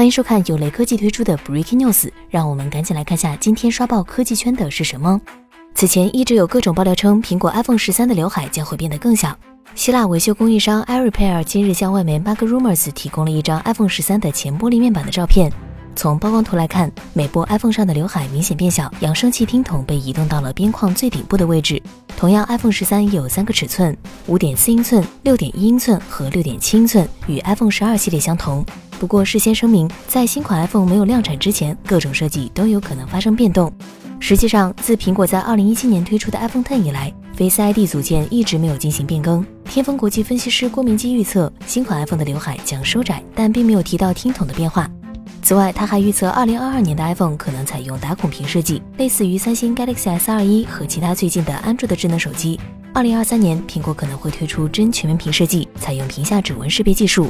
[0.00, 5.20] 欢迎收看有雷科技推出的 Breaking News，让我们赶紧来看下今天刷爆科技圈的是什么。
[5.74, 9.36] 此前一直有各种爆料称，苹果 iPhone 十三的刘海将会变得更小。
[9.74, 15.52] 希腊维修供应商 AirRepair 今日向外媒 Bug Rumors 提供了一张 iPhone 十三的前玻璃面板的照片。
[16.00, 21.78] 从曝光图来看，每部 iPhone 上的刘海明显变小，扬声器听筒被移动到了边框最顶部的位置。
[22.16, 23.94] 同样，iPhone 十三有三个尺寸：
[24.26, 28.64] 五点四英寸、六点一英寸和六点七英寸，与 iPhone 十二系列相同。
[28.98, 33.70] 不过，事先声明，在新款 iPhone 没有量产之前，各种设计都有可能发生变动。
[34.18, 39.44] 实际上，自苹果在二零一七年推出的 iPhone Ten 以来，Face ID 组件一直没有进行变更。
[39.66, 44.90] 天风国际分析师郭明基预测，新款 iPhone 的刘海将收窄，但并没有提到听筒的变化。
[45.42, 52.60] 此外，他还预测，2022年的 iPhone 可能采用打孔屏设计，类似于三星 Galaxy S21 和其他最近的安卓的智能手机。
[52.94, 57.28] 2023年，苹果可能会推出真全面屏设计，采用屏下指纹识别技术。